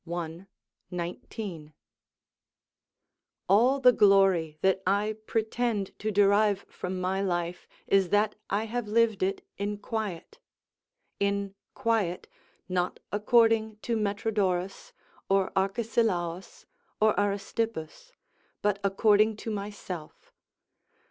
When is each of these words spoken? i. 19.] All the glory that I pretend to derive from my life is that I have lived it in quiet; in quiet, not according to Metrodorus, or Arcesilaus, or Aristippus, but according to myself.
i. 0.11 0.47
19.] 0.89 1.73
All 3.47 3.79
the 3.79 3.91
glory 3.91 4.57
that 4.61 4.81
I 4.87 5.17
pretend 5.27 5.93
to 5.99 6.09
derive 6.09 6.65
from 6.67 6.99
my 6.99 7.21
life 7.21 7.67
is 7.85 8.09
that 8.09 8.33
I 8.49 8.63
have 8.63 8.87
lived 8.87 9.21
it 9.21 9.45
in 9.59 9.77
quiet; 9.77 10.39
in 11.19 11.53
quiet, 11.75 12.27
not 12.67 12.99
according 13.11 13.77
to 13.83 13.95
Metrodorus, 13.95 14.91
or 15.29 15.51
Arcesilaus, 15.55 16.65
or 16.99 17.13
Aristippus, 17.19 18.11
but 18.63 18.79
according 18.83 19.35
to 19.37 19.51
myself. 19.51 20.33